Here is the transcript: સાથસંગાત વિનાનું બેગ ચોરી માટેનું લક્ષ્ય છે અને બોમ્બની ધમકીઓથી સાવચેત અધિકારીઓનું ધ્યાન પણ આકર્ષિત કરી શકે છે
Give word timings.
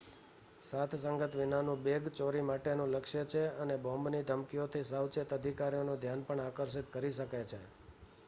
સાથસંગાત 0.63 1.35
વિનાનું 1.35 1.81
બેગ 1.81 2.07
ચોરી 2.13 2.45
માટેનું 2.45 2.93
લક્ષ્ય 2.93 3.23
છે 3.25 3.43
અને 3.59 3.75
બોમ્બની 3.79 4.23
ધમકીઓથી 4.25 4.83
સાવચેત 4.85 5.35
અધિકારીઓનું 5.37 5.99
ધ્યાન 5.99 6.23
પણ 6.27 6.45
આકર્ષિત 6.45 6.89
કરી 6.91 7.13
શકે 7.13 7.43
છે 7.45 7.61